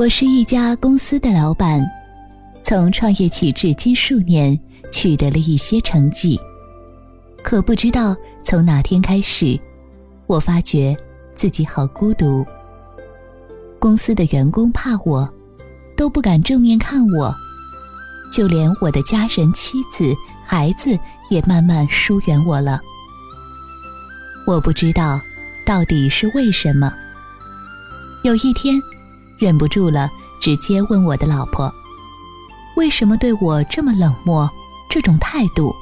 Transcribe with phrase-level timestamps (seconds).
[0.00, 1.86] 我是一家公司的老板，
[2.62, 4.58] 从创业起至今数年，
[4.90, 6.40] 取得了一些成绩。
[7.44, 9.60] 可不知道从哪天开始，
[10.26, 10.96] 我发觉
[11.36, 12.42] 自己好孤独。
[13.78, 15.28] 公司的员工怕我，
[15.98, 17.30] 都不敢正面看我，
[18.32, 20.14] 就连我的家人、妻子、
[20.46, 20.98] 孩子
[21.28, 22.80] 也慢慢疏远我了。
[24.46, 25.20] 我不知道
[25.66, 26.90] 到底是为什么。
[28.24, 28.80] 有一天。
[29.40, 31.72] 忍不住了，直接问我的老婆
[32.76, 34.48] ：“为什么对我这么冷漠？
[34.90, 35.74] 这种态度？”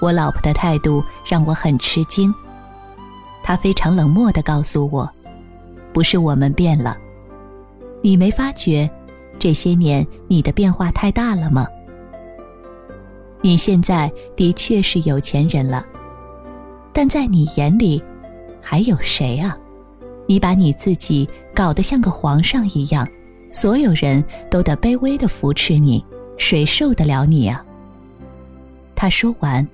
[0.00, 2.32] 我老婆的态度让我很吃惊。
[3.42, 5.10] 她非常冷漠的告诉我
[5.92, 6.96] ：“不是我们变了，
[8.02, 8.88] 你没发觉
[9.36, 11.66] 这些年你的变化太大了吗？
[13.42, 15.84] 你现在的确是有钱人了，
[16.92, 18.00] 但在你眼里，
[18.62, 19.56] 还有谁啊？
[20.28, 23.06] 你把你自己……”搞得像个皇上一样，
[23.52, 26.04] 所有人都得卑微的扶持你，
[26.38, 27.64] 谁受得了你啊？
[28.94, 29.66] 他说完，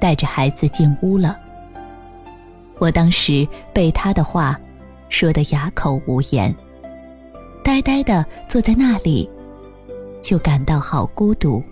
[0.00, 1.36] 带着孩子进屋了。
[2.78, 4.58] 我当时被他的话
[5.08, 6.54] 说得哑口无言，
[7.62, 9.28] 呆呆的坐在那里，
[10.22, 11.62] 就感到好孤独。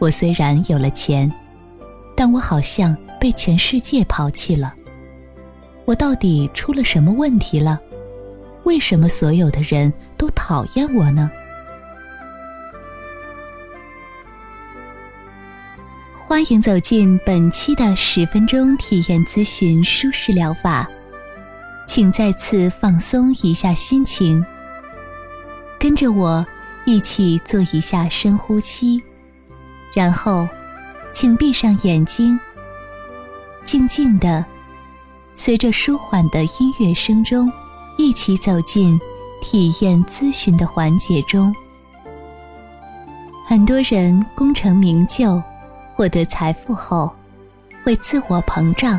[0.00, 1.32] 我虽然有了钱，
[2.14, 4.74] 但我好像被全世界抛弃了。
[5.86, 7.80] 我到底出了什么问题了？
[8.64, 11.30] 为什么所有的人都讨厌我呢？
[16.26, 20.88] 欢迎走进本期的十分钟体验咨询舒适疗法，
[21.86, 24.44] 请再次放松一下心情，
[25.78, 26.44] 跟着我
[26.86, 29.00] 一起做一下深呼吸，
[29.94, 30.48] 然后
[31.12, 32.40] 请闭上眼睛，
[33.62, 34.44] 静静的
[35.34, 37.52] 随着舒缓的音乐声中。
[37.96, 39.00] 一起走进
[39.40, 41.54] 体验咨询的环节中。
[43.46, 45.40] 很多人功成名就、
[45.94, 47.10] 获得财富后，
[47.84, 48.98] 会自我膨胀，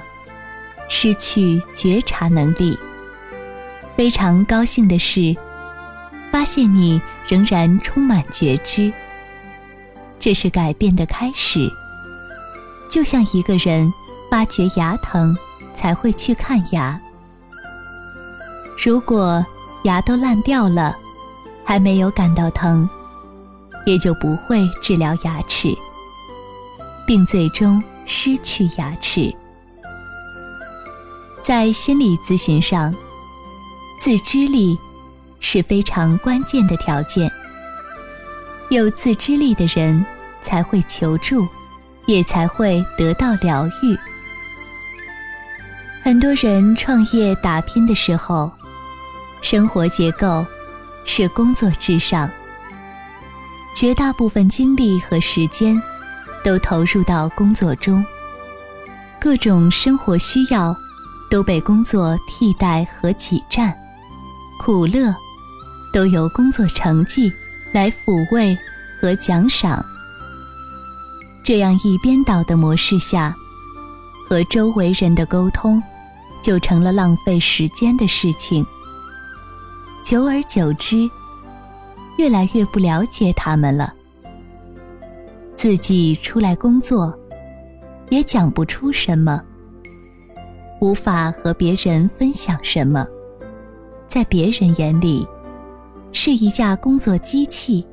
[0.88, 2.78] 失去觉察能力。
[3.96, 5.36] 非常高兴的是，
[6.32, 8.94] 发现你仍然充满觉知。
[10.20, 11.70] 这是改变的开始。
[12.90, 13.92] 就像一个人
[14.30, 15.36] 发觉牙疼，
[15.74, 17.02] 才会去看牙。
[18.78, 19.44] 如果
[19.84, 20.96] 牙都烂掉了，
[21.64, 22.88] 还没有感到疼，
[23.86, 25.76] 也就不会治疗牙齿，
[27.08, 29.34] 并最终失去牙齿。
[31.42, 32.94] 在心理咨询上，
[34.00, 34.78] 自知力
[35.40, 37.32] 是非常关键的条件。
[38.70, 40.06] 有自知力的人
[40.42, 41.48] 才会求助，
[42.08, 43.98] 也才会得到疗愈。
[46.04, 48.52] 很多人创业打拼的时候。
[49.48, 50.44] 生活结构
[51.06, 52.28] 是工作至上，
[53.76, 55.80] 绝大部分精力和时间
[56.44, 58.04] 都投入到工作中，
[59.22, 60.76] 各种生活需要
[61.30, 63.72] 都被工作替代和挤占，
[64.60, 65.14] 苦乐
[65.94, 67.32] 都由工作成绩
[67.72, 68.58] 来抚慰
[69.00, 69.86] 和奖赏。
[71.44, 73.32] 这样一边倒的模式下，
[74.28, 75.80] 和周围人的沟通
[76.42, 78.66] 就成了浪费时间的事情。
[80.06, 81.10] 久而久之，
[82.20, 83.92] 越来越不了解他们了。
[85.56, 87.12] 自己出来工作，
[88.10, 89.42] 也讲不出什么，
[90.80, 93.04] 无法和别人分享什么，
[94.08, 95.28] 在别人眼里，
[96.12, 97.84] 是一架工作机器。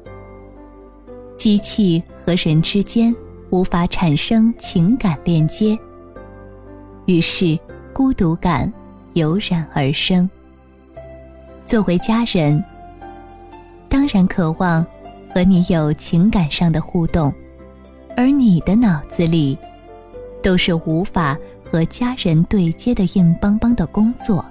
[1.39, 3.15] 机器和人之间
[3.49, 5.78] 无法产生情感链接，
[7.06, 7.59] 于是
[7.95, 8.71] 孤独感
[9.15, 10.28] 油然而生。
[11.65, 12.62] 作为家人，
[13.89, 14.84] 当然渴望
[15.33, 17.33] 和你有情感上的互动，
[18.17, 19.56] 而你的脑子里
[20.43, 24.45] 都是无法和家人对接的硬邦邦的工作。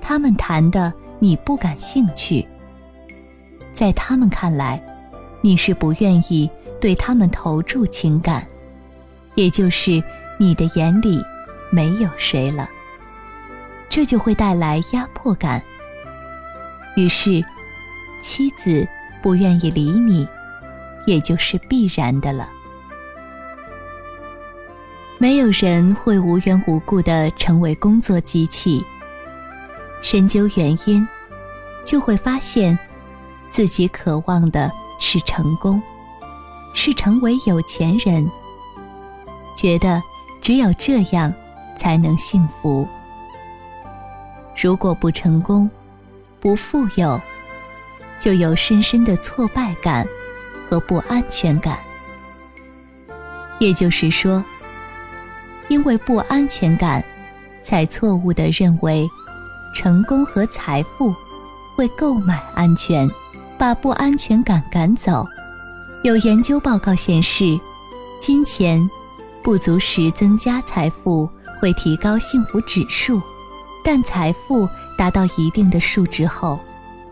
[0.00, 2.46] 他们谈的你不感兴趣，
[3.72, 4.82] 在他们看来，
[5.40, 8.46] 你是不愿意对他们投注情感，
[9.36, 10.02] 也就是
[10.38, 11.22] 你的眼里
[11.70, 12.68] 没有谁了，
[13.88, 15.62] 这就会带来压迫感。
[16.96, 17.44] 于是，
[18.20, 18.86] 妻子
[19.22, 20.26] 不愿意理你，
[21.06, 22.48] 也就是必然的了。
[25.18, 28.84] 没有人会无缘无故的成为工作机器。
[30.02, 31.06] 深究原因，
[31.84, 32.78] 就会发现，
[33.50, 34.70] 自己渴望的
[35.00, 35.82] 是成功，
[36.74, 38.28] 是成为有钱人，
[39.56, 40.02] 觉得
[40.42, 41.32] 只有这样
[41.78, 42.86] 才能幸福。
[44.60, 45.70] 如果不成功，
[46.44, 47.18] 不富有，
[48.20, 50.06] 就有深深的挫败感
[50.68, 51.78] 和不安全感。
[53.58, 54.44] 也就是说，
[55.68, 57.02] 因为不安全感，
[57.62, 59.08] 才错误地认为
[59.74, 61.14] 成功和财富
[61.74, 63.08] 会购买安全，
[63.56, 65.26] 把不安全感赶走。
[66.02, 67.58] 有研究报告显示，
[68.20, 68.78] 金钱
[69.42, 71.26] 不足时增加财富
[71.58, 73.18] 会提高幸福指数，
[73.84, 76.58] 但财富达到一定的数值后，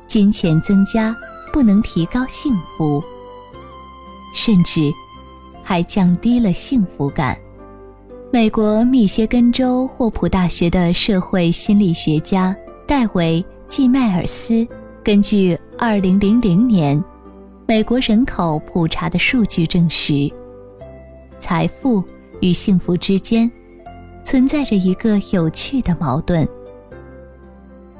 [0.08, 1.14] 金钱增加
[1.52, 3.00] 不能提高幸福，
[4.34, 4.90] 甚至。
[5.64, 7.38] 还降低了幸福感。
[8.32, 12.54] 美国密歇根州霍普大学的社会心理学家
[12.84, 14.66] 戴维·季迈尔斯
[15.04, 17.02] 根据2000年
[17.64, 20.28] 美国人口普查的数据证实，
[21.38, 22.02] 财富
[22.40, 23.48] 与幸福之间
[24.24, 26.46] 存在着一个有趣的矛盾。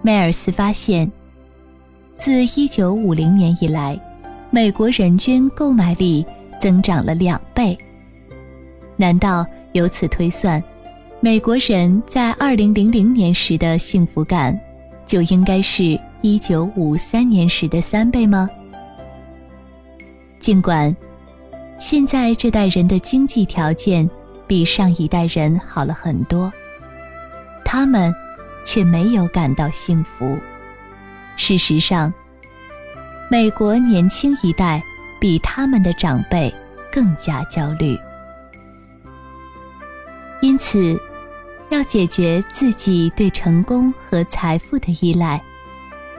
[0.03, 1.11] 迈尔斯发现，
[2.19, 3.99] 自1950年以来，
[4.51, 6.27] 美国人均购买力。
[6.63, 7.77] 增长了两倍。
[8.97, 10.63] 难道由此推算，
[11.19, 14.57] 美国人在二零零零年时的幸福感，
[15.05, 18.49] 就应该是一九五三年时的三倍吗？
[20.39, 20.97] 尽管
[21.81, 24.09] 现在这代人的经济条件
[24.47, 26.53] 比上一代人好了很多，
[27.65, 28.15] 他们
[28.65, 30.39] 却没有感到幸福。
[31.37, 32.13] 事实上，
[33.31, 34.83] 美国年轻一代。
[35.21, 36.53] 比他们的长辈
[36.93, 37.97] 更加焦虑，
[40.41, 41.01] 因此，
[41.69, 45.41] 要解决自己对成功和财富的依赖，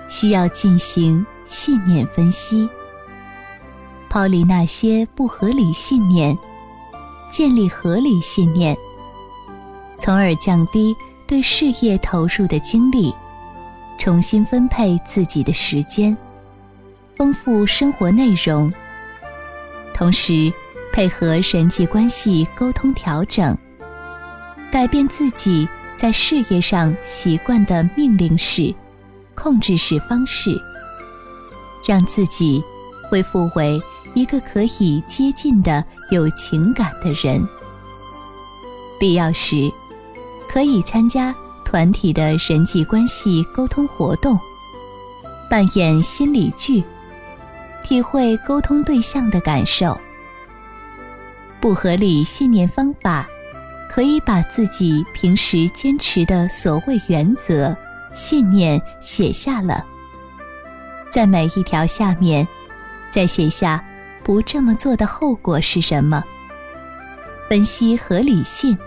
[0.07, 2.69] 需要进行信念分析，
[4.10, 6.38] 抛离那些不合理信念，
[7.30, 8.74] 建立合理信念，
[10.00, 13.14] 从而降低对事业投入的精力，
[13.98, 16.16] 重新分配自己的时间，
[17.16, 18.72] 丰富生活内容。
[19.94, 20.52] 同时，
[20.92, 23.58] 配合人际关系沟通调整，
[24.72, 28.74] 改变自己在事业上习惯的命令式、
[29.34, 30.56] 控制式方式，
[31.88, 32.64] 让自己
[33.10, 33.81] 恢复为
[34.14, 37.44] 一个可以接近的有情感的人。
[39.00, 39.72] 必要时，
[40.54, 41.34] 可以参加
[41.66, 44.40] 团体的人际关系沟通活动，
[45.50, 46.84] 扮演心理剧。
[47.84, 50.00] 体会沟通对象的感受。
[51.60, 53.28] 不合理信念方法，
[53.90, 57.76] 可以把自己平时坚持的所谓原则、
[58.14, 59.84] 信念写下了，
[61.10, 62.48] 在每一条下面，
[63.10, 63.84] 再写下
[64.24, 66.24] 不这么做的后果是什么。
[67.50, 68.78] 分析合理性，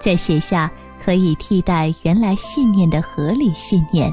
[0.00, 0.70] 再写下
[1.04, 4.12] 可以替代原来信念的合理信念，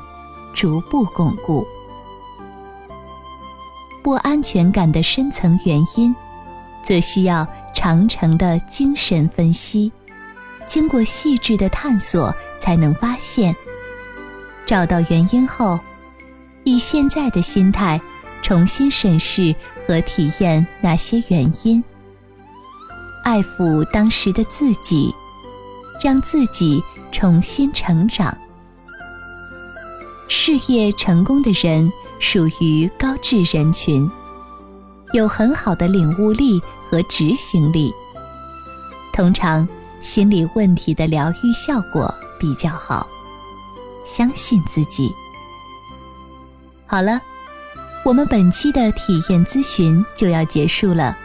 [0.54, 1.66] 逐步巩固。
[4.04, 6.16] 不安全感的深层原因，
[6.84, 9.92] 则需要长程的精神分析，
[10.68, 13.56] 经过细致的探索才能发现。
[14.66, 15.80] 找到原因后，
[16.64, 18.00] 以现在的心态
[18.42, 19.56] 重新审视
[19.86, 21.84] 和体验那些原因，
[23.24, 25.14] 爱抚当时的自己，
[26.02, 28.36] 让自己重新成长。
[30.28, 31.92] 事业成功的人。
[32.20, 34.10] 属于高智人群，
[35.14, 37.94] 有很好的领悟力和执行力。
[39.14, 39.70] 通常
[40.02, 43.08] 心理问题的疗愈效果比较好。
[44.04, 45.14] 相信自己。
[46.88, 47.22] 好了，
[48.04, 51.16] 我们本期的体验咨询就要结束了。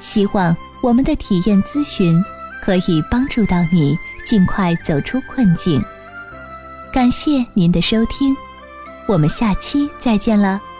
[0.00, 2.20] 希望我们的体验咨询
[2.62, 5.82] 可以帮助到你尽快走出困境。
[6.92, 8.34] 感谢您的收听。
[9.06, 10.71] 我们下期再见了。